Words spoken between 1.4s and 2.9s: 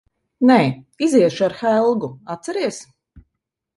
ar Helgu, atceries?